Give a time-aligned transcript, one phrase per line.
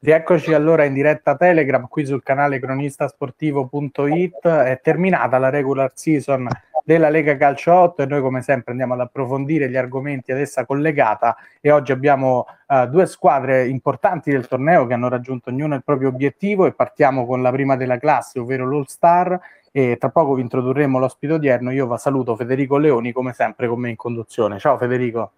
[0.00, 4.46] Rieccoci allora in diretta Telegram qui sul canale cronistasportivo.it.
[4.46, 6.46] È terminata la regular season
[6.84, 10.64] della Lega Calcio 8 e noi come sempre andiamo ad approfondire gli argomenti ad essa
[10.64, 15.82] collegata e oggi abbiamo uh, due squadre importanti del torneo che hanno raggiunto ognuno il
[15.82, 19.36] proprio obiettivo e partiamo con la prima della classe, ovvero l'All Star
[19.72, 21.72] e tra poco vi introdurremo l'ospite odierno.
[21.72, 24.60] Io vi saluto Federico Leoni come sempre con me in conduzione.
[24.60, 25.32] Ciao Federico.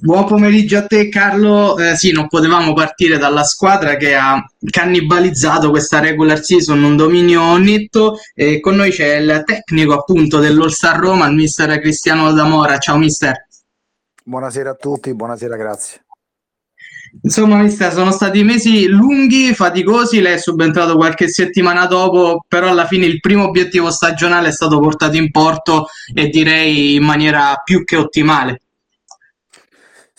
[0.00, 5.68] Buon pomeriggio a te Carlo, eh, sì non potevamo partire dalla squadra che ha cannibalizzato
[5.68, 10.98] questa regular season, un dominio netto e con noi c'è il tecnico appunto dell'All Star
[10.98, 13.46] Roma, il mister Cristiano Damora, ciao mister.
[14.24, 16.04] Buonasera a tutti, buonasera, grazie.
[17.20, 22.86] Insomma, mister, sono stati mesi lunghi, faticosi, lei è subentrato qualche settimana dopo, però alla
[22.86, 27.84] fine il primo obiettivo stagionale è stato portato in porto e direi in maniera più
[27.84, 28.61] che ottimale.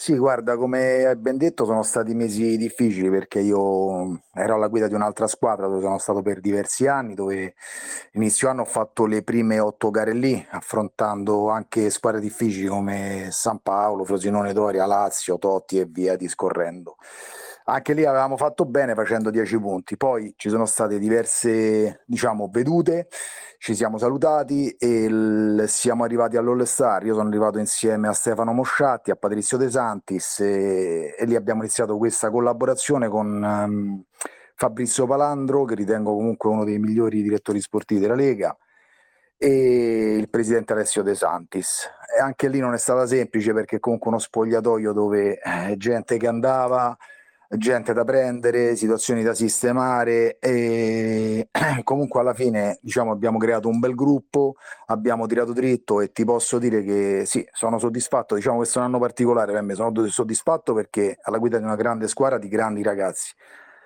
[0.03, 4.89] Sì, guarda, come hai ben detto, sono stati mesi difficili perché io ero alla guida
[4.89, 7.53] di un'altra squadra dove sono stato per diversi anni, dove
[8.11, 13.59] inizio anno ho fatto le prime otto gare lì, affrontando anche squadre difficili come San
[13.61, 16.97] Paolo, Frosinone Doria, Lazio, Totti e via discorrendo.
[17.65, 23.07] Anche lì avevamo fatto bene facendo 10 punti, poi ci sono state diverse, diciamo, vedute
[23.63, 27.05] ci siamo salutati e l- siamo arrivati all'All Star.
[27.05, 31.61] Io sono arrivato insieme a Stefano Mosciatti, a Patrizio De Santis e, e lì abbiamo
[31.61, 34.03] iniziato questa collaborazione con um,
[34.55, 38.53] Fabrizio Palandro, che ritengo comunque uno dei migliori direttori sportivi della Lega,
[39.37, 41.89] e il presidente Alessio De Santis.
[42.17, 46.27] E anche lì non è stata semplice perché comunque uno spogliatoio dove eh, gente che
[46.27, 46.97] andava
[47.57, 51.49] gente da prendere, situazioni da sistemare e
[51.83, 54.55] comunque alla fine diciamo abbiamo creato un bel gruppo,
[54.87, 58.87] abbiamo tirato dritto e ti posso dire che sì, sono soddisfatto, diciamo questo è un
[58.87, 62.81] anno particolare per me, sono soddisfatto perché alla guida di una grande squadra di grandi
[62.83, 63.33] ragazzi.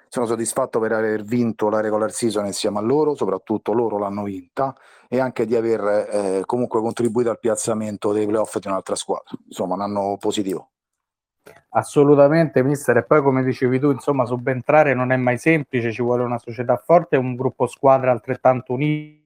[0.10, 4.73] Sono soddisfatto per aver vinto la regular season insieme a loro, soprattutto loro l'hanno vinta,
[5.10, 9.38] e anche di aver eh, comunque contribuito al piazzamento dei playoff di un'altra squadra.
[9.48, 10.70] Insomma, un anno positivo.
[11.70, 12.98] Assolutamente, mister.
[12.98, 16.78] E poi, come dicevi tu, insomma, subentrare non è mai semplice, ci vuole una società
[16.78, 19.26] forte e un gruppo squadra altrettanto unito.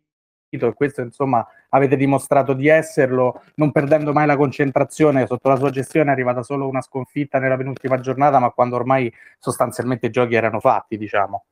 [0.49, 5.25] E questo, insomma, avete dimostrato di esserlo, non perdendo mai la concentrazione.
[5.25, 9.11] Sotto la sua gestione è arrivata solo una sconfitta nella penultima giornata, ma quando ormai
[9.39, 11.45] sostanzialmente i giochi erano fatti, diciamo.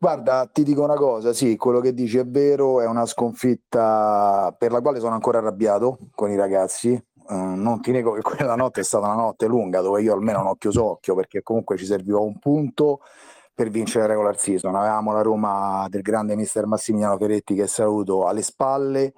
[0.00, 4.70] Guarda, ti dico una cosa, sì, quello che dici è vero, è una sconfitta per
[4.70, 8.84] la quale sono ancora arrabbiato con i ragazzi, non ti nego che quella notte è
[8.84, 12.18] stata una notte lunga dove io almeno non ho chiuso occhio perché comunque ci serviva
[12.18, 13.00] un punto
[13.58, 14.76] per vincere la regular season.
[14.76, 19.12] Avevamo la Roma del grande mister Massimiliano Ferretti che saluto alle spalle.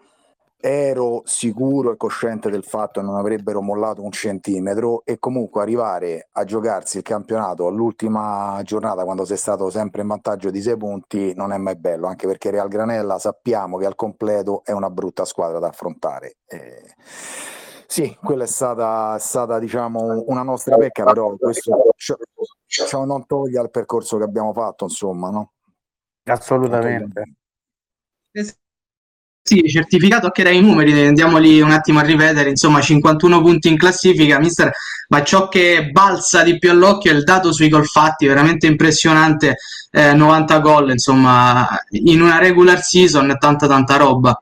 [0.62, 6.28] Ero sicuro e cosciente del fatto che non avrebbero mollato un centimetro e comunque arrivare
[6.32, 11.34] a giocarsi il campionato all'ultima giornata quando sei stato sempre in vantaggio di sei punti
[11.34, 15.26] non è mai bello, anche perché Real Granella sappiamo che al completo è una brutta
[15.26, 16.36] squadra da affrontare.
[16.46, 16.94] Eh,
[17.90, 21.76] sì, quella è stata, è stata diciamo, una nostra pecca, però questo
[22.64, 25.54] ciò non toglie al percorso che abbiamo fatto, insomma, no?
[26.22, 27.32] Assolutamente.
[29.42, 33.76] Sì, certificato che dai i numeri, andiamoli un attimo a rivedere, insomma 51 punti in
[33.76, 34.70] classifica, mister,
[35.08, 39.56] ma ciò che balza di più all'occhio è il dato sui gol fatti, veramente impressionante,
[39.90, 44.40] eh, 90 gol, insomma, in una regular season, tanta tanta roba.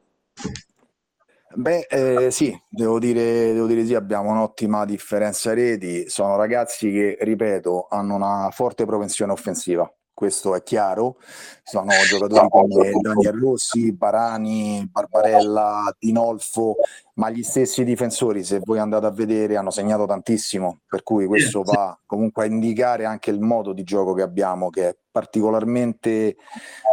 [1.61, 6.09] Beh, eh, sì, devo dire, devo dire sì, abbiamo un'ottima differenza reti.
[6.09, 11.19] Sono ragazzi che, ripeto, hanno una forte propensione offensiva questo è chiaro.
[11.63, 16.75] Sono giocatori come Daniel Rossi, Barani, Barbarella, Dinolfo,
[17.15, 21.63] ma gli stessi difensori, se voi andate a vedere, hanno segnato tantissimo, per cui questo
[21.63, 26.37] va comunque a indicare anche il modo di gioco che abbiamo, che è particolarmente,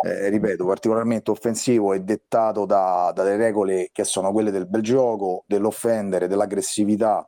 [0.03, 5.45] eh, ripeto, particolarmente offensivo e dettato da, dalle regole che sono quelle del bel gioco,
[5.47, 7.27] dell'offendere, dell'aggressività,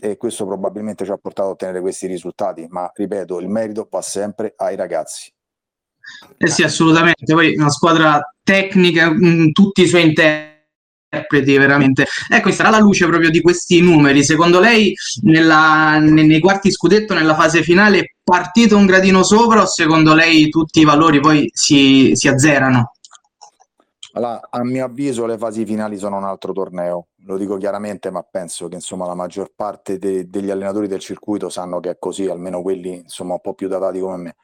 [0.00, 4.02] e questo probabilmente ci ha portato a ottenere questi risultati, ma ripeto, il merito va
[4.02, 5.32] sempre ai ragazzi.
[6.36, 12.06] Eh sì, assolutamente, poi una squadra tecnica, mh, tutti i suoi interpreti veramente.
[12.28, 14.22] Ecco, sarà la luce proprio di questi numeri.
[14.22, 19.62] Secondo lei nella, nei, nei quarti scudetto, nella fase finale, è partito un gradino sopra
[19.62, 22.92] o secondo lei tutti i valori poi si, si azzerano?
[24.12, 27.08] Allora, a mio avviso le fasi finali sono un altro torneo.
[27.26, 31.48] Lo dico chiaramente, ma penso che insomma la maggior parte de- degli allenatori del circuito
[31.48, 34.36] sanno che è così, almeno quelli insomma un po' più datati come me.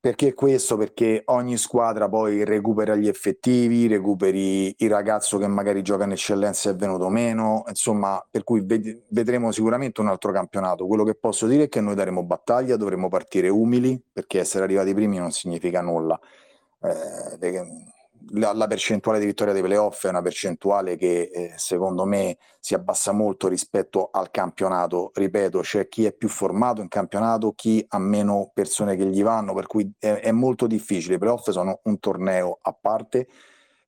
[0.00, 0.76] Perché questo?
[0.76, 6.70] Perché ogni squadra poi recupera gli effettivi, recuperi il ragazzo che magari gioca in eccellenza
[6.70, 10.86] e è venuto meno, insomma, per cui ved- vedremo sicuramente un altro campionato.
[10.86, 14.92] Quello che posso dire è che noi daremo battaglia, dovremo partire umili, perché essere arrivati
[14.92, 16.18] primi non significa nulla.
[16.80, 17.38] Eh,
[18.34, 22.74] la, la, percentuale di vittoria dei playoff è una percentuale che eh, secondo me si
[22.74, 25.10] abbassa molto rispetto al campionato.
[25.14, 29.54] Ripeto, c'è chi è più formato in campionato, chi ha meno persone che gli vanno,
[29.54, 31.16] per cui è, è molto difficile.
[31.16, 33.28] I playoff sono un torneo a parte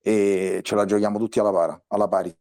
[0.01, 2.37] e ce la giochiamo tutti alla, para, alla pari.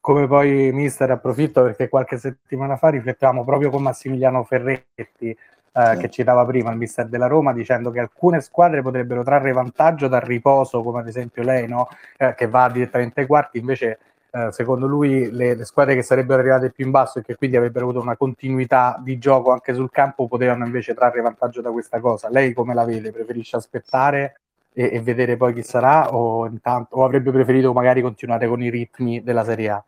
[0.00, 5.36] Come poi, mister, approfitto perché qualche settimana fa riflettevamo proprio con Massimiliano Ferretti
[5.72, 10.08] eh, che citava prima il mister della Roma, dicendo che alcune squadre potrebbero trarre vantaggio
[10.08, 11.88] dal riposo, come ad esempio lei, no?
[12.18, 13.98] eh, che va direttamente ai quarti, invece
[14.34, 17.56] eh, secondo lui le, le, squadre che sarebbero arrivate più in basso e che quindi
[17.56, 22.00] avrebbero avuto una continuità di gioco anche sul campo potevano invece trarre vantaggio da questa
[22.00, 22.30] cosa.
[22.30, 23.12] Lei come la vede?
[23.12, 24.40] Preferisce aspettare
[24.72, 28.70] e, e vedere poi chi sarà o, intanto, o avrebbe preferito magari continuare con i
[28.70, 29.84] ritmi della Serie A?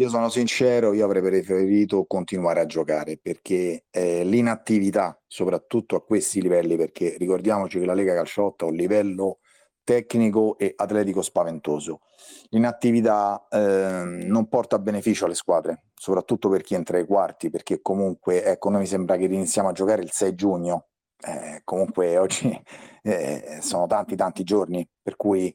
[0.00, 6.40] Io sono sincero, io avrei preferito continuare a giocare perché eh, l'inattività, soprattutto a questi
[6.40, 9.40] livelli, perché ricordiamoci che la Lega Calciotta ha un livello
[9.84, 12.00] tecnico e atletico spaventoso.
[12.48, 18.42] L'inattività eh, non porta beneficio alle squadre, soprattutto per chi entra ai quarti, perché comunque,
[18.42, 20.86] ecco, noi mi sembra che iniziamo a giocare il 6 giugno,
[21.20, 22.58] eh, comunque oggi
[23.02, 25.54] eh, sono tanti tanti giorni, per cui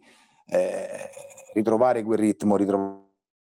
[0.49, 1.09] eh,
[1.55, 3.04] ritrovare quel ritmo, ritrovare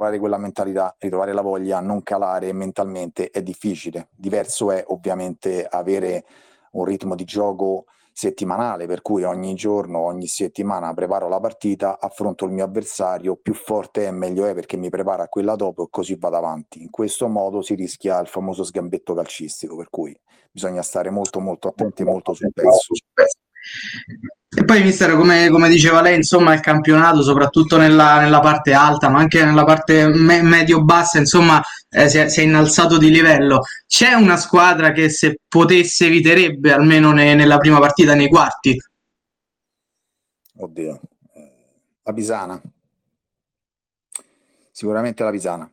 [0.01, 4.09] ritrovare quella mentalità, ritrovare la voglia, non calare mentalmente è difficile.
[4.17, 6.25] Diverso è ovviamente avere
[6.73, 12.47] un ritmo di gioco settimanale, per cui ogni giorno, ogni settimana preparo la partita, affronto
[12.47, 15.89] il mio avversario, più forte è meglio è perché mi prepara a quella dopo e
[15.91, 16.81] così vado avanti.
[16.83, 20.19] In questo modo si rischia il famoso sgambetto calcistico, per cui
[20.51, 22.95] bisogna stare molto molto attenti, molto sul pezzo.
[24.53, 29.09] E poi, mister, come, come, diceva lei, insomma, il campionato, soprattutto nella, nella parte alta,
[29.09, 33.63] ma anche nella parte me- medio-bassa, insomma, eh, si, è, si, è, innalzato di livello.
[33.87, 38.77] C'è una squadra che se potesse eviterebbe, almeno ne, nella prima partita, nei quarti?
[40.57, 41.01] Oddio,
[42.03, 42.61] la Pisana.
[44.73, 45.73] Sicuramente la Pisana.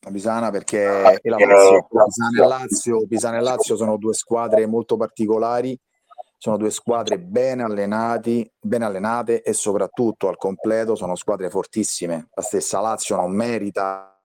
[0.00, 1.88] La Pisana perché e la Lazio.
[1.88, 5.78] Pisana e Lazio, Pisana e Lazio sono due squadre molto particolari
[6.40, 12.28] sono due squadre ben, allenati, ben allenate e soprattutto al completo sono squadre fortissime.
[12.34, 14.16] La stessa Lazio non merita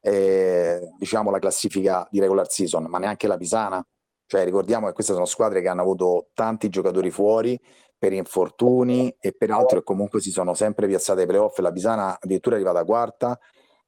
[0.00, 3.86] eh, diciamo la classifica di regular season, ma neanche la Pisana.
[4.26, 7.60] Cioè, ricordiamo che queste sono squadre che hanno avuto tanti giocatori fuori
[7.98, 11.58] per infortuni e peraltro che comunque si sono sempre piazzate ai playoff.
[11.58, 13.38] La Pisana addirittura è arrivata quarta,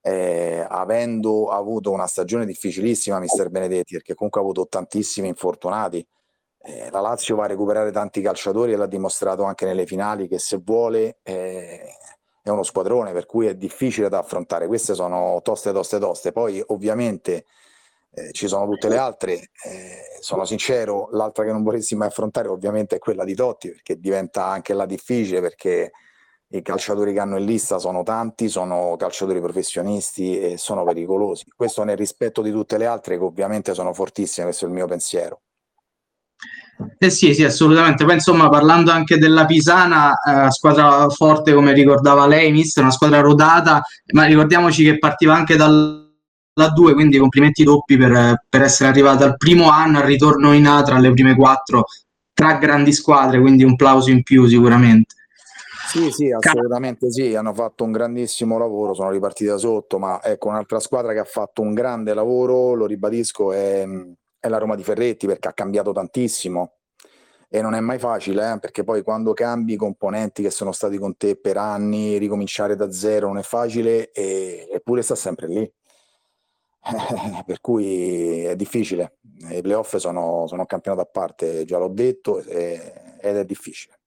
[0.02, 6.06] eh, avendo avuto una stagione difficilissima, mister Benedetti, perché comunque ha avuto tantissimi infortunati
[6.64, 10.38] eh, la Lazio va a recuperare tanti calciatori e l'ha dimostrato anche nelle finali che
[10.38, 11.80] se vuole eh,
[12.42, 14.66] è uno squadrone per cui è difficile da affrontare.
[14.66, 16.32] Queste sono toste, toste, toste.
[16.32, 17.44] Poi ovviamente
[18.10, 19.50] eh, ci sono tutte le altre.
[19.64, 23.98] Eh, sono sincero, l'altra che non vorresti mai affrontare ovviamente è quella di Totti perché
[23.98, 25.92] diventa anche la difficile perché
[26.48, 31.44] i calciatori che hanno in lista sono tanti, sono calciatori professionisti e sono pericolosi.
[31.54, 34.86] Questo nel rispetto di tutte le altre che ovviamente sono fortissime, questo è il mio
[34.86, 35.40] pensiero.
[36.98, 38.04] Eh sì, sì, assolutamente.
[38.04, 43.20] Poi insomma, parlando anche della Pisana, eh, squadra forte come ricordava lei, mister, una squadra
[43.20, 43.82] rodata,
[44.12, 46.02] ma ricordiamoci che partiva anche dal
[46.54, 50.66] da 2, quindi complimenti doppi per, per, essere arrivata al primo anno, al ritorno in
[50.66, 51.86] A tra le prime quattro,
[52.32, 55.14] tra grandi squadre, quindi un plauso in più sicuramente.
[55.88, 60.48] Sì, sì, assolutamente sì, hanno fatto un grandissimo lavoro, sono ripartiti da sotto, ma ecco
[60.48, 63.84] un'altra squadra che ha fatto un grande lavoro, lo ribadisco, è
[64.44, 66.74] è la Roma di Ferretti perché ha cambiato tantissimo
[67.48, 70.98] e non è mai facile eh, perché poi quando cambi i componenti che sono stati
[70.98, 75.72] con te per anni, ricominciare da zero non è facile e, eppure sta sempre lì.
[77.46, 79.16] per cui è difficile.
[79.48, 83.98] I playoff sono, sono un campionato a parte, già l'ho detto, e, ed è difficile.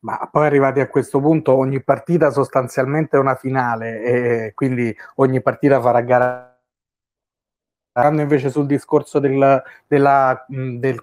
[0.00, 5.40] Ma poi arrivati a questo punto ogni partita sostanzialmente è una finale e quindi ogni
[5.40, 6.55] partita farà gara
[7.96, 11.00] Andando invece sul discorso del, della, del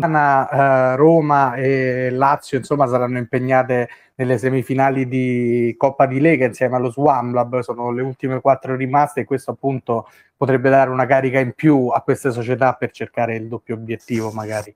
[0.00, 6.92] Uh, Roma e Lazio insomma saranno impegnate nelle semifinali di Coppa di Lega insieme allo
[6.92, 11.52] Swam Lab sono le ultime quattro rimaste e questo appunto potrebbe dare una carica in
[11.52, 14.72] più a queste società per cercare il doppio obiettivo magari.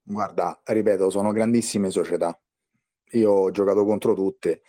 [0.00, 2.38] Guarda ripeto sono grandissime società.
[3.14, 4.62] Io ho giocato contro tutte.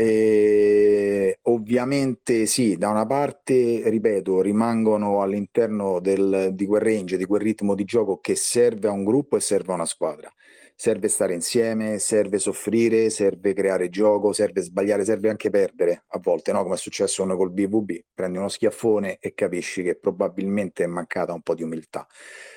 [0.00, 7.40] E ovviamente sì, da una parte, ripeto, rimangono all'interno del, di quel range, di quel
[7.40, 10.32] ritmo di gioco che serve a un gruppo e serve a una squadra.
[10.76, 16.52] Serve stare insieme, serve soffrire, serve creare gioco, serve sbagliare, serve anche perdere a volte,
[16.52, 16.62] no?
[16.62, 17.90] come è successo con col BVB.
[18.14, 22.06] Prendi uno schiaffone e capisci che probabilmente è mancata un po' di umiltà.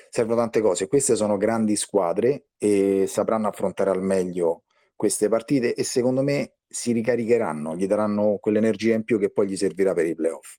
[0.08, 0.86] Servono tante cose.
[0.86, 4.62] Queste sono grandi squadre e sapranno affrontare al meglio
[5.02, 9.56] queste partite e secondo me si ricaricheranno, gli daranno quell'energia in più che poi gli
[9.56, 10.58] servirà per i playoff.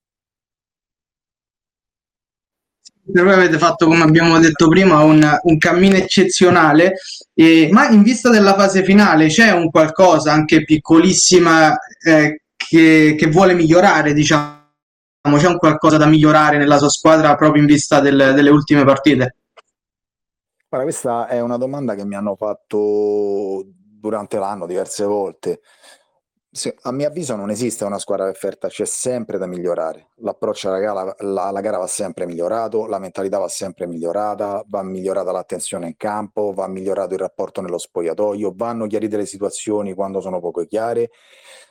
[3.05, 6.95] Voi avete fatto, come abbiamo detto prima, un, un cammino eccezionale,
[7.33, 13.27] eh, ma in vista della fase finale c'è un qualcosa, anche piccolissima, eh, che, che,
[13.27, 14.57] vuole migliorare, diciamo,
[15.37, 19.37] c'è un qualcosa da migliorare nella sua squadra proprio in vista del, delle ultime partite?
[20.67, 23.65] Guarda, questa è una domanda che mi hanno fatto
[24.03, 25.61] durante l'anno diverse volte.
[26.51, 30.09] Se, a mio avviso non esiste una squadra perfetta, c'è sempre da migliorare.
[30.17, 34.83] L'approccio alla gara, la, alla gara, va sempre migliorato, la mentalità va sempre migliorata, va
[34.83, 40.19] migliorata l'attenzione in campo, va migliorato il rapporto nello spogliatoio, vanno chiarite le situazioni quando
[40.19, 41.09] sono poco chiare.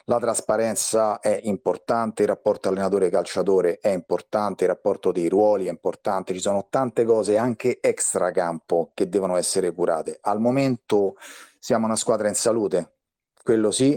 [0.06, 6.32] La trasparenza è importante, il rapporto allenatore-calciatore è importante, il rapporto dei ruoli è importante,
[6.32, 10.18] ci sono tante cose anche extra campo che devono essere curate.
[10.22, 11.14] Al momento
[11.62, 12.94] siamo una squadra in salute,
[13.40, 13.96] quello sì,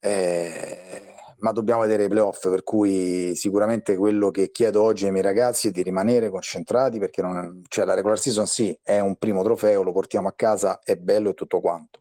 [0.00, 5.22] eh, ma dobbiamo vedere i playoff, per cui sicuramente quello che chiedo oggi ai miei
[5.22, 9.42] ragazzi è di rimanere concentrati perché non, cioè la regular season sì, è un primo
[9.42, 12.00] trofeo, lo portiamo a casa, è bello e tutto quanto,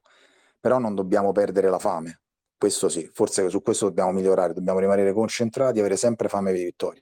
[0.58, 2.22] però non dobbiamo perdere la fame,
[2.58, 7.02] questo sì, forse su questo dobbiamo migliorare, dobbiamo rimanere concentrati, avere sempre fame di vittoria.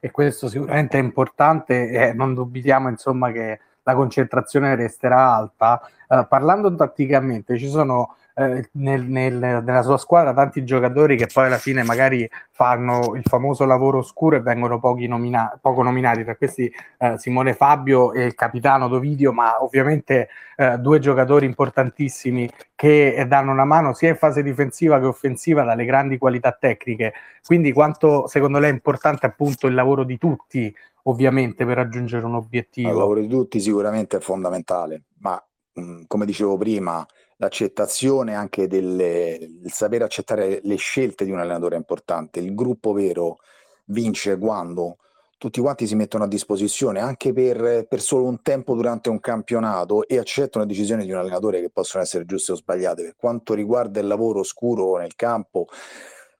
[0.00, 5.80] E questo sicuramente è importante e non dubitiamo insomma che la concentrazione resterà alta.
[6.08, 11.46] Uh, parlando tatticamente, ci sono eh, nel, nel, nella sua squadra tanti giocatori che poi
[11.46, 16.70] alla fine magari fanno il famoso lavoro oscuro e vengono nomina- poco nominati, tra questi
[16.98, 23.52] eh, Simone Fabio e il capitano Dovidio, ma ovviamente eh, due giocatori importantissimi che danno
[23.52, 27.14] una mano sia in fase difensiva che offensiva dalle grandi qualità tecniche.
[27.42, 30.74] Quindi quanto secondo lei è importante appunto il lavoro di tutti,
[31.04, 32.90] ovviamente, per raggiungere un obiettivo?
[32.90, 39.38] Il lavoro di tutti sicuramente è fondamentale, ma mh, come dicevo prima, l'accettazione anche delle,
[39.40, 42.40] il sapere accettare le scelte di un allenatore è importante.
[42.40, 43.38] Il gruppo vero
[43.86, 44.98] vince quando
[45.38, 50.06] tutti quanti si mettono a disposizione anche per, per, solo un tempo durante un campionato
[50.08, 53.02] e accettano le decisioni di un allenatore che possono essere giuste o sbagliate.
[53.02, 55.66] Per quanto riguarda il lavoro oscuro nel campo,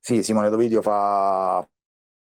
[0.00, 1.66] sì, Simone Dovidio fa,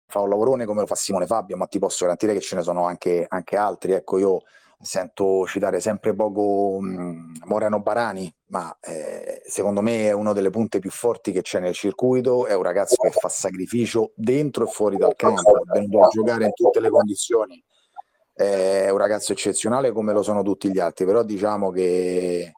[0.07, 2.61] fa un lavorone come lo fa Simone Fabio, ma ti posso garantire che ce ne
[2.63, 3.91] sono anche, anche altri.
[3.91, 4.41] Ecco, io
[4.83, 10.79] sento citare sempre poco mh, Moreno Barani, ma eh, secondo me è una delle punte
[10.79, 14.97] più forti che c'è nel circuito, è un ragazzo che fa sacrificio dentro e fuori
[14.97, 17.63] dal campo, è venuto a giocare in tutte le condizioni,
[18.33, 22.53] è un ragazzo eccezionale come lo sono tutti gli altri, però diciamo che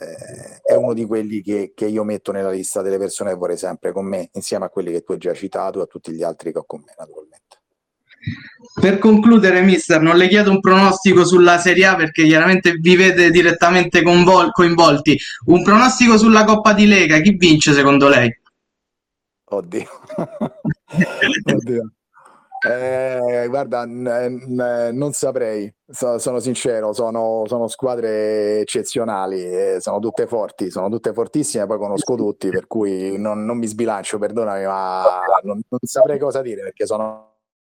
[0.00, 3.56] eh, è uno di quelli che, che, io metto nella lista delle persone che vorrei
[3.56, 6.22] sempre con me, insieme a quelli che tu hai già citato e a tutti gli
[6.22, 7.47] altri che ho con me naturalmente.
[8.80, 13.30] Per concludere, mister, non le chiedo un pronostico sulla Serie A perché chiaramente vi vede
[13.30, 15.18] direttamente convol- coinvolti.
[15.46, 18.30] Un pronostico sulla Coppa di Lega, chi vince secondo lei?
[19.50, 19.86] Oddio.
[21.54, 21.92] Oddio.
[22.68, 30.00] Eh, guarda, n- n- non saprei, so- sono sincero, sono, sono squadre eccezionali, eh, sono
[30.00, 34.64] tutte forti, sono tutte fortissime, poi conosco tutti, per cui non, non mi sbilancio, perdonami,
[34.64, 35.04] ma
[35.44, 37.27] non, non saprei cosa dire perché sono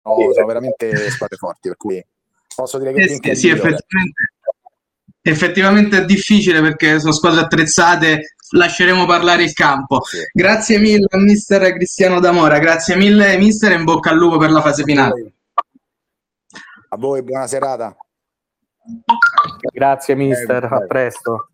[0.04, 2.04] sono, sono veramente squadre forti, per cui
[2.54, 4.32] posso dire che eh sì, sì effettivamente,
[5.22, 10.04] effettivamente, è difficile perché sono squadre attrezzate, lasceremo parlare il campo.
[10.04, 10.18] Sì.
[10.32, 14.60] Grazie mille a mister Cristiano D'Amora, grazie mille mister in bocca al lupo per la
[14.60, 15.32] fase finale.
[16.90, 17.96] A voi, buona serata.
[19.72, 21.48] Grazie mister, eh, a presto.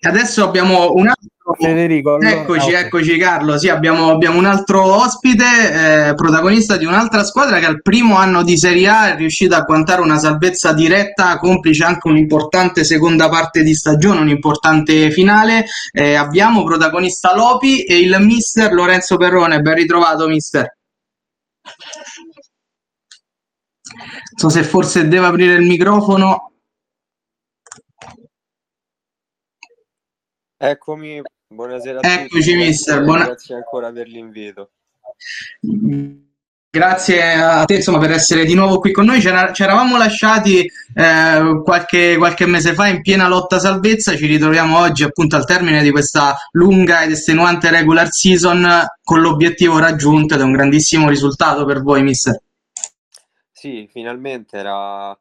[0.00, 2.20] Adesso abbiamo un altro Federico.
[2.20, 2.80] Eccoci, allora...
[2.80, 3.58] eccoci Carlo.
[3.58, 8.42] Sì, abbiamo, abbiamo un altro ospite, eh, protagonista di un'altra squadra che al primo anno
[8.42, 13.62] di Serie A è riuscita a quantare una salvezza diretta, complice anche un'importante seconda parte
[13.62, 15.66] di stagione, un'importante finale.
[15.92, 19.60] Eh, abbiamo protagonista Lopi e il mister Lorenzo Perrone.
[19.60, 20.76] Ben ritrovato, mister.
[23.86, 26.50] Non so se forse deve aprire il microfono.
[30.58, 31.20] Eccomi,
[31.56, 32.64] buonasera a Eccoci, tutti.
[32.64, 33.02] mister.
[33.02, 33.24] Buona...
[33.24, 34.70] Grazie ancora per l'invito.
[36.70, 39.22] Grazie a te insomma, per essere di nuovo qui con noi.
[39.22, 45.02] ci eravamo lasciati eh, qualche, qualche, mese fa in piena lotta salvezza, ci ritroviamo oggi
[45.02, 48.68] appunto al termine di questa lunga ed estenuante regular season
[49.02, 52.38] con l'obiettivo raggiunto ed è un grandissimo risultato per voi, mister.
[53.50, 55.18] Sì, finalmente era,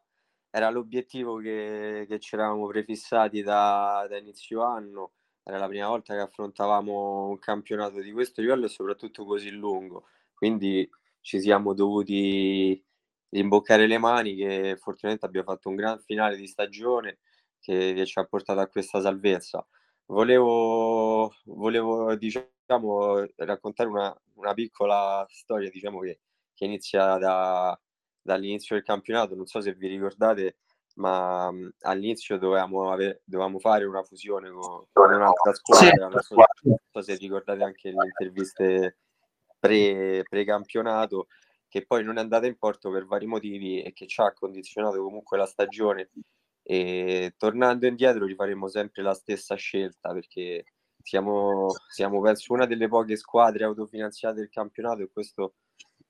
[0.51, 5.11] era l'obiettivo che, che ci eravamo prefissati da, da inizio anno.
[5.47, 10.07] Era la prima volta che affrontavamo un campionato di questo livello e soprattutto così lungo.
[10.33, 10.89] Quindi
[11.21, 12.83] ci siamo dovuti
[13.29, 17.19] imboccare le mani che fortunatamente abbiamo fatto un gran finale di stagione
[17.59, 19.65] che, che ci ha portato a questa salvezza.
[20.05, 26.21] Volevo, volevo diciamo, raccontare una, una piccola storia diciamo, che,
[26.55, 27.79] che inizia da,
[28.21, 30.57] dall'inizio del campionato, non so se vi ricordate,
[30.95, 36.35] ma mh, all'inizio dovevamo, ave- dovevamo, fare una fusione con, con un'altra squadra, non so,
[36.63, 38.97] non so se ricordate anche le interviste
[39.59, 41.27] pre, pre-campionato
[41.67, 45.03] che poi non è andata in porto per vari motivi e che ci ha condizionato
[45.03, 46.09] comunque la stagione.
[46.63, 50.63] E tornando indietro rifaremo sempre la stessa scelta perché
[51.01, 55.55] siamo, siamo penso una delle poche squadre autofinanziate del campionato e questo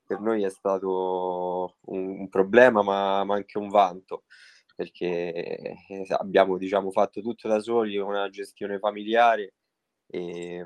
[0.06, 4.24] per noi è stato un, un problema ma, ma, anche un vanto
[4.75, 5.34] perché
[5.88, 9.53] eh, abbiamo diciamo, fatto tutto da soli, una gestione familiare
[10.08, 10.65] e,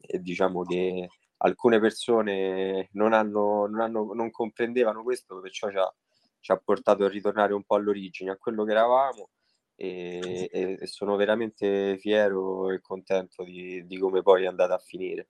[0.00, 5.94] e diciamo che alcune persone non, hanno, non, hanno, non comprendevano questo, perciò ci ha,
[6.40, 9.30] ci ha, portato a ritornare un po' all'origine, a quello che eravamo
[9.74, 10.48] e,
[10.80, 15.28] e sono veramente fiero e contento di, di, come poi è andata a finire.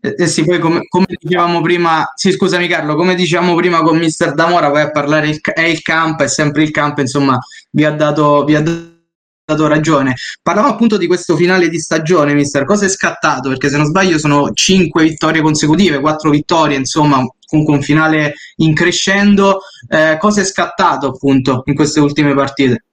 [0.00, 3.98] Eh, eh sì, poi come, come, dicevamo prima, sì scusami Carlo, come dicevamo prima con
[3.98, 7.38] Mister Damora, poi a parlare il, è il campo, è sempre il campo, insomma
[7.70, 10.14] vi ha dato, vi ha dato ragione.
[10.42, 12.64] Parlavo appunto di questo finale di stagione, mister.
[12.64, 13.48] Cosa è scattato?
[13.48, 18.74] Perché se non sbaglio sono cinque vittorie consecutive, quattro vittorie, insomma, comunque un finale in
[18.74, 19.60] crescendo.
[19.88, 22.87] Eh, cosa è scattato appunto in queste ultime partite?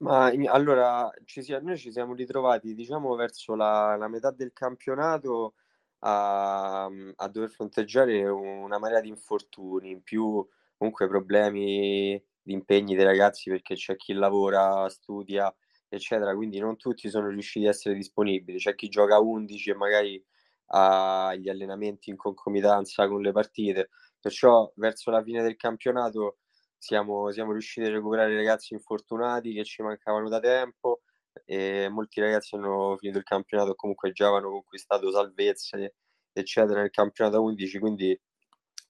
[0.00, 5.54] Ma allora ci si, noi ci siamo ritrovati, diciamo, verso la, la metà del campionato
[6.00, 12.12] a, a, dover fronteggiare una marea di infortuni, in più comunque problemi
[12.42, 15.52] gli impegni dei ragazzi perché c'è chi lavora, studia,
[15.88, 18.58] eccetera, quindi non tutti sono riusciti a essere disponibili.
[18.58, 20.24] C'è chi gioca a 11 e magari
[20.66, 23.90] ha gli allenamenti in concomitanza con le partite.
[24.20, 26.38] Perciò verso la fine del campionato
[26.78, 31.02] siamo, siamo riusciti a recuperare i ragazzi infortunati che ci mancavano da tempo
[31.44, 35.94] e molti ragazzi hanno finito il campionato comunque già avevano conquistato salvezze
[36.32, 38.20] eccetera nel campionato 11 quindi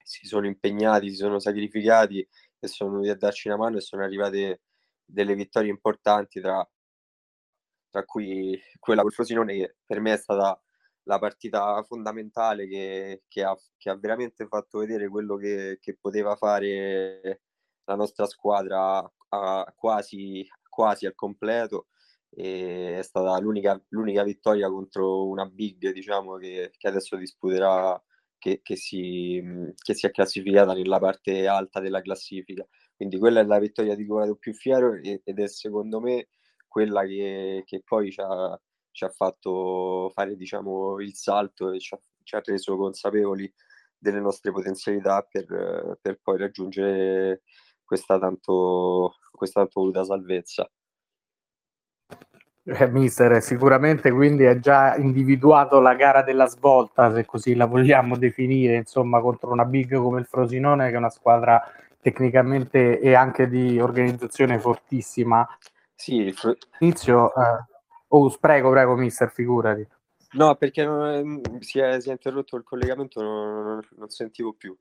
[0.09, 2.27] si sono impegnati, si sono sacrificati
[2.59, 4.63] e sono venuti a darci una mano e sono arrivate
[5.05, 6.67] delle vittorie importanti tra,
[7.91, 10.61] tra cui quella col Frosinone che per me è stata
[11.05, 16.37] la partita fondamentale che, che, ha, che ha, veramente fatto vedere quello che, che, poteva
[16.37, 17.43] fare
[17.89, 18.99] la nostra squadra
[19.31, 21.89] a, quasi, quasi al completo
[22.31, 28.01] e è stata l'unica, l'unica vittoria contro una big diciamo che, che adesso disputerà
[28.37, 29.43] che, che, si,
[29.75, 32.67] che si è classificata nella parte alta della classifica.
[32.95, 36.29] Quindi quella è la vittoria di cui vado più fiero ed è secondo me
[36.69, 41.95] quella che, che poi ci ha, ci ha, fatto fare diciamo, il salto e ci
[41.95, 43.53] ha, ci ha reso consapevoli
[43.97, 47.43] delle nostre potenzialità per, per poi raggiungere
[47.89, 50.71] questa tanto, questa tanto voluta salvezza.
[52.65, 58.19] Eh, mister, sicuramente quindi ha già individuato la gara della svolta, se così la vogliamo
[58.19, 61.63] definire, insomma, contro una big come il Frosinone, che è una squadra
[61.99, 65.49] tecnicamente e anche di organizzazione fortissima.
[65.95, 66.35] Sì,
[66.81, 67.35] inizio.
[67.35, 67.65] Eh,
[68.09, 69.89] oh, prego, prego, mister, figurati.
[70.33, 74.77] No, perché non, si, è, si, è, interrotto il collegamento, non, non sentivo più.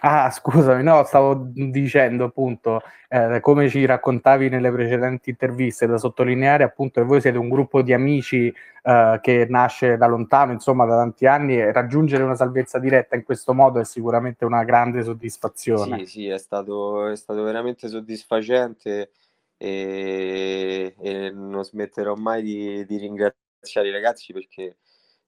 [0.00, 6.62] Ah, scusami, no, stavo dicendo appunto, eh, come ci raccontavi nelle precedenti interviste, da sottolineare
[6.64, 10.96] appunto che voi siete un gruppo di amici eh, che nasce da lontano, insomma, da
[10.96, 15.98] tanti anni e raggiungere una salvezza diretta in questo modo è sicuramente una grande soddisfazione.
[16.00, 19.10] Sì, sì, è stato, è stato veramente soddisfacente
[19.56, 24.76] e, e, non smetterò mai di, di ringraziare i ragazzi perché,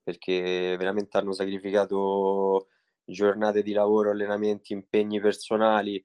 [0.03, 2.67] perché veramente hanno sacrificato
[3.11, 6.03] giornate di lavoro, allenamenti, impegni personali,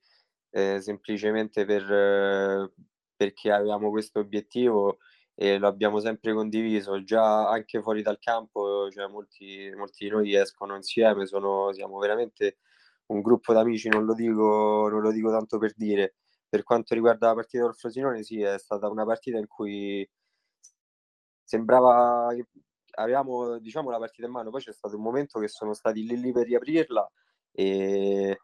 [0.52, 2.72] eh, semplicemente per, eh,
[3.16, 5.00] perché avevamo questo obiettivo
[5.36, 10.34] e lo abbiamo sempre condiviso, già anche fuori dal campo, cioè molti, molti di noi
[10.36, 12.58] escono insieme, sono, siamo veramente
[13.08, 16.16] un gruppo d'amici, non lo, dico, non lo dico tanto per dire.
[16.48, 20.08] Per quanto riguarda la partita del Frosinone, sì, è stata una partita in cui
[21.44, 22.34] sembrava
[22.96, 26.20] avevamo diciamo, la partita in mano, poi c'è stato un momento che sono stati lì
[26.20, 27.10] lì per riaprirla
[27.52, 28.40] e,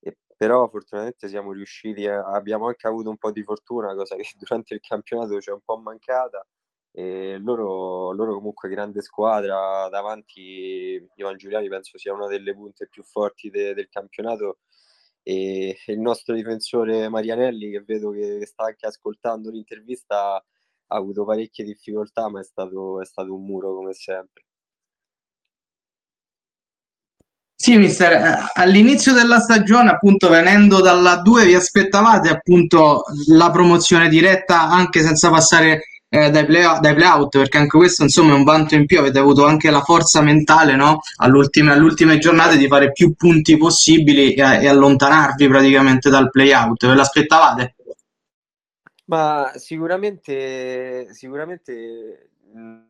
[0.00, 4.24] e però fortunatamente siamo riusciti, a, abbiamo anche avuto un po' di fortuna, cosa che
[4.38, 6.46] durante il campionato ci è un po' mancata.
[6.94, 13.02] E loro, loro comunque grande squadra davanti Ivan Giuliani penso sia una delle punte più
[13.02, 14.58] forti de, del campionato
[15.22, 20.44] e il nostro difensore Marianelli che vedo che sta anche ascoltando l'intervista
[20.92, 24.44] ha avuto parecchie difficoltà ma è stato, è stato un muro come sempre
[27.62, 34.08] Sì, mister, eh, all'inizio della stagione, appunto, venendo dalla 2, vi aspettavate appunto la promozione
[34.08, 38.42] diretta anche senza passare eh, dai, play, dai play-out, perché anche questo insomma è un
[38.42, 41.02] vanto in più, avete avuto anche la forza mentale no?
[41.18, 46.94] all'ultime, all'ultime giornate di fare più punti possibili e, e allontanarvi praticamente dal play-out, ve
[46.96, 47.76] l'aspettavate?
[49.04, 52.88] Ma sicuramente, sicuramente non,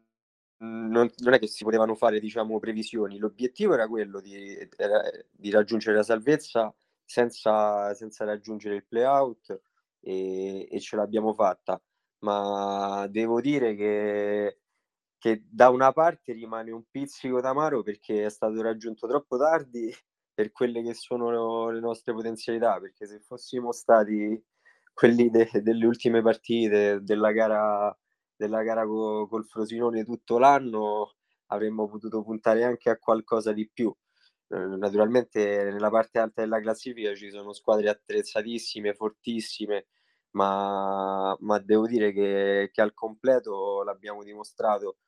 [0.59, 5.97] non, è che si potevano fare diciamo previsioni, l'obiettivo era quello di, era, di raggiungere
[5.97, 6.73] la salvezza
[7.05, 9.61] senza, senza raggiungere il play-out
[10.01, 11.81] e, e ce l'abbiamo fatta.
[12.21, 14.61] Ma devo dire che,
[15.19, 19.93] che da una parte rimane un pizzico d'amaro perché è stato raggiunto troppo tardi
[20.35, 24.41] per quelle che sono le nostre potenzialità, perché se fossimo stati
[24.93, 27.97] quelli de, delle ultime partite della gara,
[28.37, 31.15] della gara co, col Frosinone tutto l'anno,
[31.47, 33.95] avremmo potuto puntare anche a qualcosa di più.
[34.49, 39.87] Eh, naturalmente nella parte alta della classifica ci sono squadre attrezzatissime, fortissime,
[40.33, 44.99] ma, ma devo dire che, che, al completo l'abbiamo dimostrato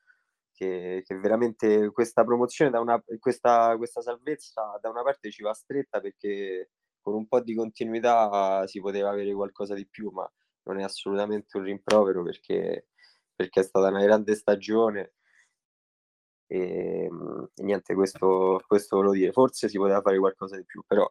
[0.52, 5.52] che, che veramente questa promozione, da una, questa, questa salvezza da una parte ci va
[5.52, 6.70] stretta perché
[7.04, 10.28] con un po' di continuità si poteva avere qualcosa di più, ma
[10.62, 12.88] non è assolutamente un rimprovero perché,
[13.34, 15.12] perché è stata una grande stagione.
[16.46, 17.10] E,
[17.54, 19.32] e niente, questo, questo volevo dire.
[19.32, 21.08] Forse si poteva fare qualcosa di più, però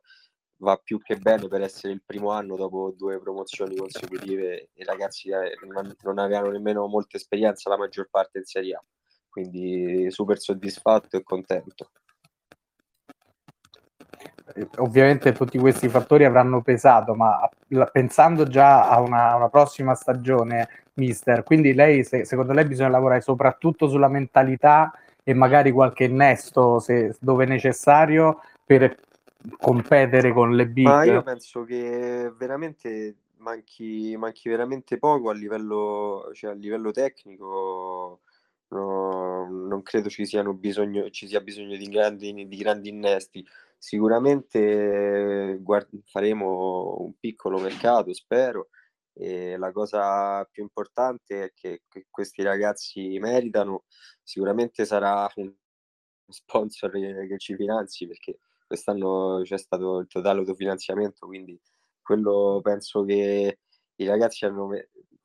[0.58, 5.30] va più che bene per essere il primo anno dopo due promozioni consecutive i ragazzi
[5.30, 5.58] eh,
[6.04, 8.84] non avevano nemmeno molta esperienza la maggior parte in Serie A.
[9.30, 11.92] Quindi super soddisfatto e contento
[14.78, 17.50] ovviamente tutti questi fattori avranno pesato ma
[17.92, 23.22] pensando già a una, una prossima stagione mister quindi lei se, secondo lei bisogna lavorare
[23.22, 24.92] soprattutto sulla mentalità
[25.24, 28.98] e magari qualche innesto se, dove necessario per
[29.58, 30.86] competere con le big?
[30.86, 38.20] Ma io penso che veramente manchi, manchi veramente poco a livello, cioè a livello tecnico.
[38.70, 43.46] No, non credo ci, bisogno, ci sia bisogno di grandi, di grandi innesti.
[43.84, 48.69] Sicuramente guard- faremo un piccolo mercato, spero.
[49.12, 53.84] E la cosa più importante è che, che questi ragazzi meritano.
[54.24, 55.54] Sicuramente sarà un
[56.30, 61.60] sponsor che, ci finanzi perché quest'anno c'è stato il totale autofinanziamento, quindi
[62.02, 63.60] quello penso che
[63.96, 64.69] i ragazzi hanno,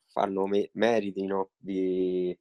[0.09, 2.37] fanno me, meritino di,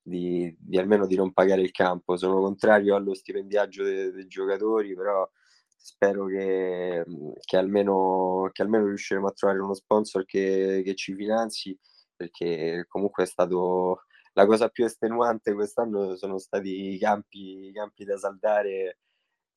[0.00, 2.16] di, di, almeno di non pagare il campo.
[2.16, 5.28] Sono contrario allo stipendiaggio dei, dei giocatori, però
[5.76, 7.04] spero che,
[7.44, 11.78] che, almeno, che almeno riusciremo a trovare uno sponsor che, che ci finanzi,
[12.14, 18.04] perché comunque è stato la cosa più estenuante quest'anno sono stati i campi, i campi
[18.04, 18.98] da saldare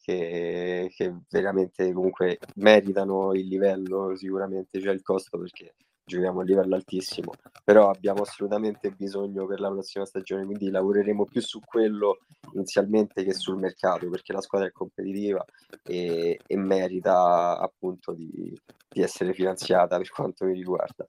[0.02, 0.90] che,
[1.30, 5.76] veramente comunque meritano il livello, sicuramente c'è il costo perché
[6.10, 11.40] giochiamo a livello altissimo, però abbiamo assolutamente bisogno per la prossima stagione, quindi lavoreremo più
[11.40, 12.18] su quello
[12.54, 15.46] inizialmente che sul mercato, perché la squadra è competitiva
[15.84, 21.06] e, e merita appunto di, di essere finanziata per quanto mi riguarda.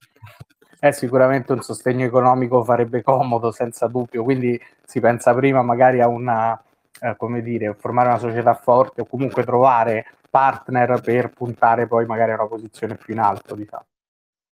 [0.83, 6.09] Eh, sicuramente un sostegno economico farebbe comodo, senza dubbio, quindi si pensa prima magari a
[6.09, 6.63] una
[7.01, 12.33] eh, come dire, formare una società forte o comunque trovare partner per puntare poi magari
[12.33, 13.85] a una posizione più in alto, diciamo.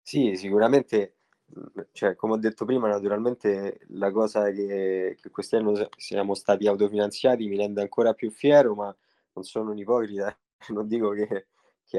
[0.04, 1.16] Sì, sicuramente,
[1.92, 7.56] cioè, come ho detto prima, naturalmente la cosa che, che quest'anno siamo stati autofinanziati mi
[7.56, 8.94] rende ancora più fiero, ma
[9.34, 10.36] non sono un ipocrita,
[10.70, 11.46] non dico che,
[11.84, 11.98] che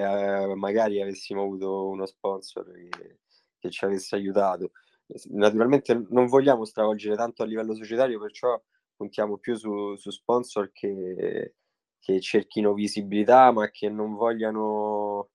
[0.52, 3.20] eh, magari avessimo avuto uno sponsor che,
[3.58, 4.72] che ci avesse aiutato.
[5.32, 8.60] Naturalmente non vogliamo stravolgere tanto a livello societario, perciò
[8.96, 11.56] puntiamo più su, su sponsor che,
[12.00, 15.30] che, cerchino visibilità, ma che non vogliano,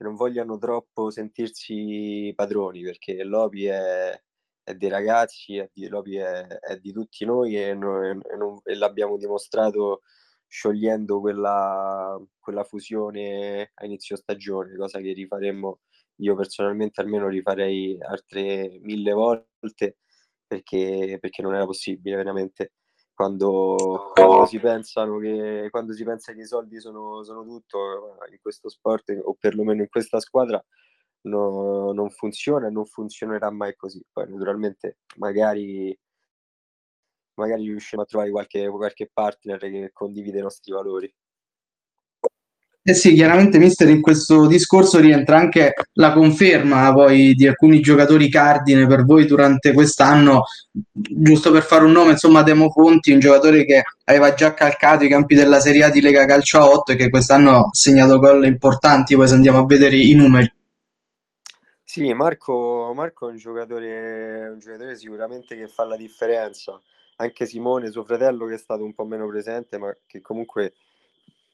[0.00, 4.18] che non vogliano troppo sentirsi padroni, perché lobby è,
[4.62, 8.58] è dei ragazzi, è di, lobby è, è, di tutti noi e, no, e, non,
[8.64, 10.00] e l'abbiamo dimostrato
[10.46, 15.80] sciogliendo quella, quella, fusione a inizio stagione, cosa che rifaremmo
[16.22, 19.98] io personalmente almeno rifarei altre mille volte
[20.46, 22.72] perché, perché non era possibile veramente
[23.20, 28.38] quando, quando, si pensano che quando si pensa che i soldi sono, sono tutto in
[28.40, 30.64] questo sport o perlomeno in questa squadra
[31.22, 34.02] no, non funziona e non funzionerà mai così.
[34.10, 35.94] Poi naturalmente magari,
[37.34, 41.14] magari riusciamo a trovare qualche, qualche partner che condivide i nostri valori.
[42.82, 48.30] Eh sì, chiaramente mister in questo discorso rientra anche la conferma poi di alcuni giocatori
[48.30, 50.44] cardine per voi durante quest'anno,
[50.90, 55.10] giusto per fare un nome, insomma Demo Fonti, un giocatore che aveva già calcato i
[55.10, 58.46] campi della Serie A di Lega Calcio a 8 e che quest'anno ha segnato gol
[58.46, 60.50] importanti, poi se andiamo a vedere i numeri.
[61.84, 66.80] Sì, Marco, Marco è un giocatore, un giocatore sicuramente che fa la differenza,
[67.16, 70.72] anche Simone, suo fratello, che è stato un po' meno presente, ma che comunque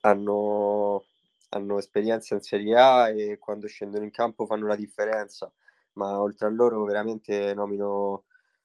[0.03, 1.03] hanno,
[1.51, 5.53] hanno esperienza in Serie A e quando scendono in campo fanno la differenza.
[5.95, 8.25] Ma oltre a loro veramente nomino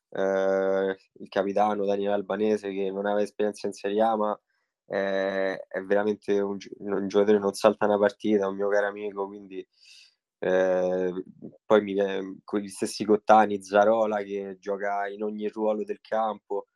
[0.10, 4.39] eh, il capitano Daniele Albanese che non aveva esperienza in Serie A, ma
[4.86, 9.26] è, è veramente un, un giocatore che non salta una partita, un mio caro amico,
[9.28, 9.65] quindi
[10.39, 11.24] eh,
[11.65, 11.96] poi mi
[12.44, 16.67] con gli stessi Cottani, Zarola che gioca in ogni ruolo del campo,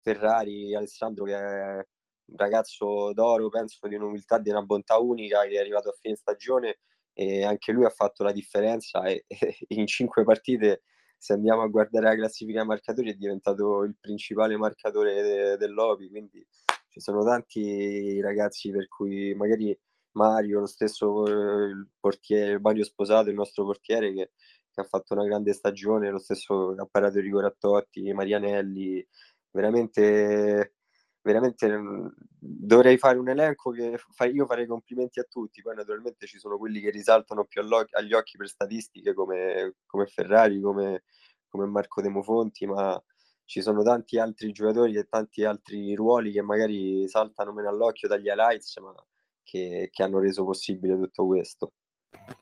[0.00, 1.86] Ferrari, Alessandro che è
[2.26, 6.16] un ragazzo d'oro, penso di un'umiltà, di una bontà unica che è arrivato a fine
[6.16, 6.78] stagione
[7.12, 10.82] e anche lui ha fatto la differenza e, e in cinque partite
[11.16, 16.44] se andiamo a guardare la classifica marcatori è diventato il principale marcatore de, dell'Opi, quindi
[16.88, 19.78] ci sono tanti ragazzi per cui magari
[20.12, 24.32] Mario, lo stesso eh, il portiere, Mario Sposato, il nostro portiere che,
[24.70, 29.06] che, ha fatto una grande stagione, lo stesso ha parato Rico Rattotti, Marianelli,
[29.50, 30.74] veramente
[31.22, 32.06] veramente mm,
[32.38, 36.58] dovrei fare un elenco che fa, io farei complimenti a tutti, poi naturalmente ci sono
[36.58, 41.04] quelli che risaltano più agli occhi per statistiche come, come Ferrari, come,
[41.48, 43.02] come Marco Demofonti, ma
[43.44, 48.26] ci sono tanti altri giocatori e tanti altri ruoli che magari saltano meno all'occhio dagli
[48.26, 48.94] highlights, ma
[49.42, 51.72] che, che hanno reso possibile tutto questo.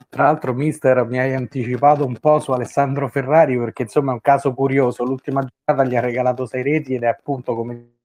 [0.09, 4.21] Tra l'altro, mister, mi hai anticipato un po' su Alessandro Ferrari perché insomma è un
[4.21, 5.05] caso curioso.
[5.05, 8.00] L'ultima giornata gli ha regalato sei reti ed è appunto come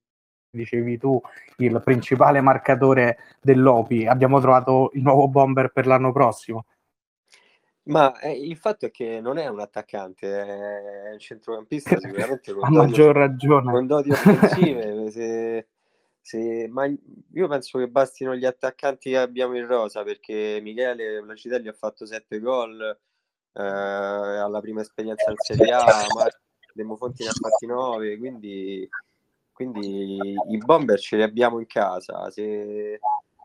[0.56, 1.20] dicevi tu,
[1.58, 4.06] il principale marcatore dell'Opi.
[4.06, 6.66] Abbiamo trovato il nuovo bomber per l'anno prossimo.
[7.86, 12.72] Ma eh, il fatto è che non è un attaccante, è un centrocampista sicuramente con,
[12.72, 13.70] doti, maggior ragione.
[13.70, 15.10] con doti offensive.
[15.12, 15.68] se,
[16.20, 21.68] se, ma io penso che bastino gli attaccanti che abbiamo in rosa perché Michele Placitelli
[21.68, 22.98] ha fatto 7 gol
[23.52, 25.84] eh, alla prima esperienza in Serie A,
[26.16, 26.40] Mar-
[26.72, 28.88] Demofonti ne ha fatti 9, quindi
[29.56, 30.18] quindi
[30.50, 32.30] i bomber ce li abbiamo in casa.
[32.30, 33.00] Se,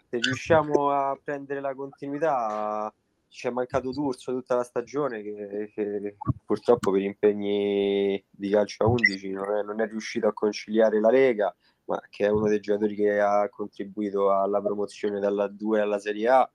[0.09, 2.93] se riusciamo a prendere la continuità,
[3.29, 8.87] ci è mancato D'Urso tutta la stagione che, che, purtroppo per impegni di calcio a
[8.87, 12.59] 11 non è, non è, riuscito a conciliare la Lega, ma che è uno dei
[12.59, 16.51] giocatori che ha contribuito alla promozione dalla 2 alla Serie A.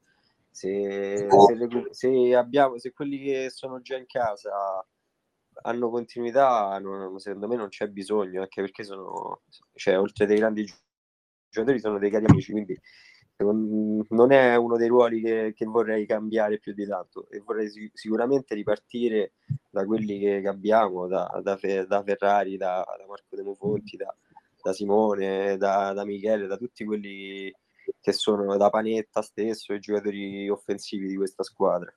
[0.51, 4.87] Se, se, se, abbiamo, se quelli che sono già in casa
[5.63, 9.43] hanno continuità, non, secondo me non c'è bisogno, anche perché sono,
[9.75, 10.65] cioè, oltre dei grandi
[11.49, 12.79] giocatori, sono dei cari amici, quindi
[13.39, 18.55] non è uno dei ruoli che, che, vorrei cambiare più di tanto e vorrei sicuramente
[18.55, 19.33] ripartire
[19.71, 24.15] da quelli che, abbiamo, da, da, da Ferrari, da, da, Marco Demofonti, da,
[24.63, 27.55] da Simone, da Michele, da tutti quelli
[28.01, 31.93] che sono da Panetta stesso, i giocatori offensivi di questa squadra.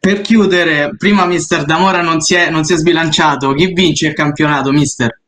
[0.00, 3.52] Per chiudere, prima Mister Damora non si, è, non si è sbilanciato.
[3.52, 5.20] Chi vince il campionato, Mister?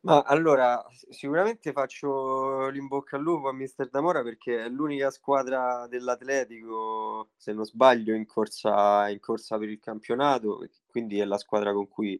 [0.00, 7.32] Ma allora, sicuramente faccio l'imbocca al lupo a Mister Damora perché è l'unica squadra dell'Atletico,
[7.36, 11.88] se non sbaglio, in corsa, in corsa per il campionato, quindi è la squadra con
[11.88, 12.18] cui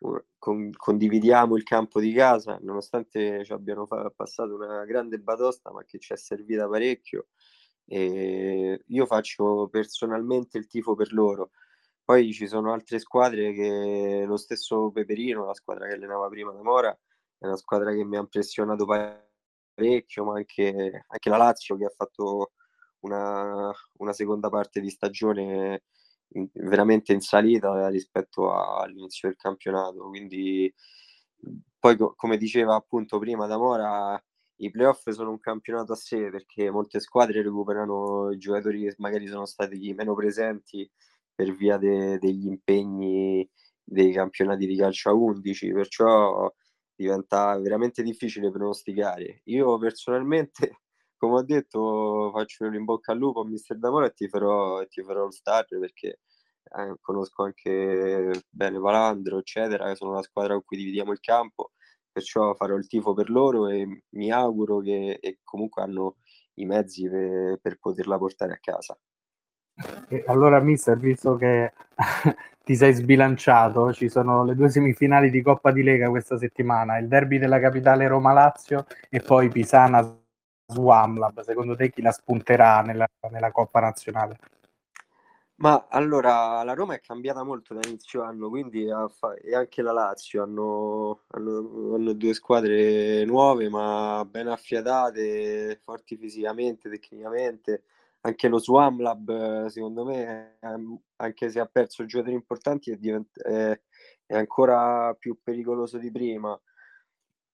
[0.00, 5.70] uh, con, condividiamo il campo di casa, nonostante ci abbiano fa, passato una grande batosta,
[5.70, 7.26] ma che ci è servita parecchio.
[7.86, 11.50] E io faccio personalmente il tifo per loro.
[12.04, 16.62] Poi ci sono altre squadre che lo stesso Peperino, la squadra che allenava prima da
[16.62, 16.90] Mora,
[17.38, 21.92] è una squadra che mi ha impressionato parecchio, ma anche, anche la Lazio che ha
[21.96, 22.52] fatto
[23.00, 25.84] una, una seconda parte di stagione
[26.52, 30.08] veramente in salita rispetto all'inizio del campionato.
[30.08, 30.72] Quindi
[31.78, 34.22] poi come diceva appunto prima da Mora
[34.62, 39.26] i playoff sono un campionato a sé perché molte squadre recuperano i giocatori che magari
[39.26, 40.88] sono stati meno presenti
[41.34, 43.48] per via de- degli impegni
[43.82, 46.52] dei campionati di calcio a 11, perciò
[46.94, 49.40] diventa veramente difficile pronosticare.
[49.44, 50.80] Io personalmente,
[51.16, 55.02] come ho detto, faccio in bocca al lupo a Mister Damore e ti farò, ti
[55.02, 56.20] farò il star perché
[56.76, 61.72] eh, conosco anche bene Palandro, eccetera, che sono una squadra con cui dividiamo il campo
[62.20, 66.16] perciò farò il tifo per loro e mi auguro che comunque hanno
[66.54, 68.96] i mezzi per, per poterla portare a casa.
[70.08, 71.72] E allora, mister, visto che
[72.62, 77.08] ti sei sbilanciato, ci sono le due semifinali di Coppa di Lega questa settimana, il
[77.08, 80.18] derby della capitale Roma-Lazio e poi Pisana
[80.66, 81.40] Swamlab.
[81.40, 84.36] Secondo te chi la spunterà nella, nella Coppa Nazionale?
[85.62, 90.42] Ma allora la Roma è cambiata molto da inizio anno, quindi e anche la Lazio
[90.42, 97.82] hanno, hanno, hanno due squadre nuove ma ben affiatate, forti fisicamente, tecnicamente.
[98.22, 100.56] Anche lo Swam Lab, secondo me,
[101.16, 103.78] anche se ha perso giocatori importanti, è, divent- è,
[104.24, 106.58] è ancora più pericoloso di prima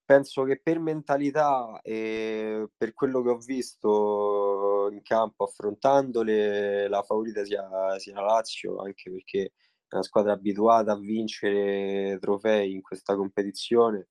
[0.07, 7.45] penso che per mentalità e per quello che ho visto in campo affrontandole, la favorita
[7.45, 9.53] sia, sia la Lazio, anche perché
[9.89, 14.09] è una squadra abituata a vincere trofei in questa competizione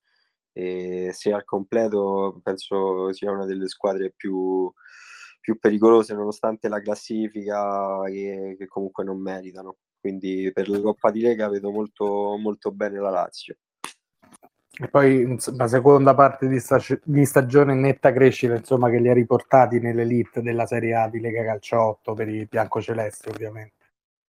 [0.53, 4.71] e se al completo penso sia una delle squadre più,
[5.41, 9.77] più pericolose nonostante la classifica che, che comunque non meritano.
[9.99, 13.57] Quindi per la Coppa di Lega vedo molto, molto bene la Lazio.
[14.77, 19.13] E poi la seconda parte di, stag- di, stagione netta crescita, insomma, che li ha
[19.13, 23.73] riportati nell'elite della Serie A di Lega Calcio 8 per i biancocelesti, ovviamente.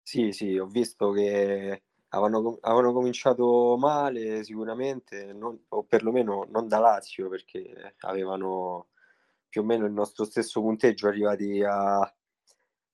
[0.02, 6.80] Sì, sì, ho visto che avevano, avevano cominciato male sicuramente, non, o perlomeno non da
[6.80, 8.88] Lazio, perché avevano
[9.48, 12.00] più o meno il nostro stesso punteggio arrivati a,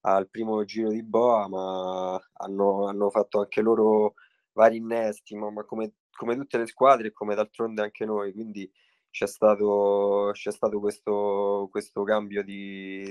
[0.02, 4.14] al primo giro di Boa, ma hanno, hanno fatto anche loro
[4.58, 8.70] vari innesti, ma, ma come come tutte le squadre e come d'altronde anche noi, quindi
[9.08, 13.04] c'è stato, c'è stato questo, questo cambio di,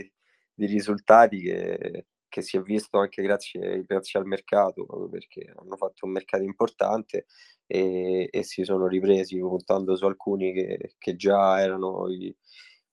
[0.54, 6.06] di risultati che, che, si è visto anche grazie, grazie, al mercato, perché hanno fatto
[6.06, 7.28] un mercato importante
[7.66, 12.26] e, e si sono ripresi puntando su alcuni che, che già erano i,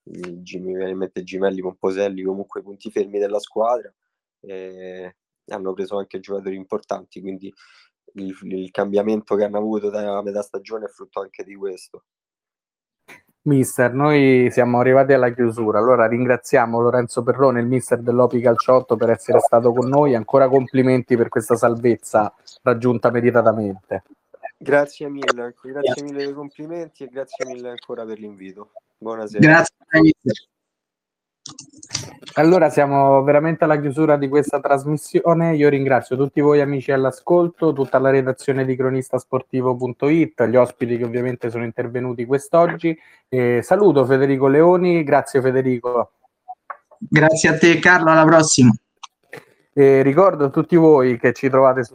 [0.04, 3.92] i, i Gimelli, Pomposelli, comunque i punti fermi della squadra.
[4.40, 5.16] E
[5.48, 7.52] hanno preso anche giocatori importanti, quindi
[8.14, 12.04] il, il cambiamento che hanno avuto da metà stagione è frutto anche di questo.
[13.46, 19.10] Mister, noi siamo arrivati alla chiusura, allora ringraziamo Lorenzo Perrone, il mister dell'Opi Calciotto, per
[19.10, 24.04] essere stato con noi, ancora complimenti per questa salvezza raggiunta meritatamente.
[24.56, 28.70] Grazie mille, grazie mille dei complimenti e grazie mille ancora per l'invito.
[28.96, 29.40] Buonasera.
[29.40, 30.48] Grazie, mister.
[32.36, 35.54] Allora siamo veramente alla chiusura di questa trasmissione.
[35.54, 41.50] Io ringrazio tutti voi amici all'ascolto, tutta la redazione di cronistasportivo.it, gli ospiti che ovviamente
[41.50, 42.98] sono intervenuti quest'oggi.
[43.28, 46.12] E saluto Federico Leoni, grazie Federico.
[46.98, 48.72] Grazie a te Carlo, alla prossima.
[49.72, 51.94] E ricordo a tutti voi che ci trovate su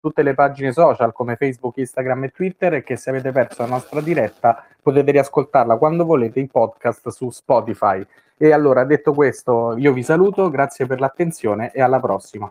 [0.00, 3.68] tutte le pagine social come Facebook, Instagram e Twitter e che se avete perso la
[3.68, 8.06] nostra diretta potete riascoltarla quando volete in podcast su Spotify.
[8.42, 12.50] E allora, detto questo, io vi saluto, grazie per l'attenzione e alla prossima.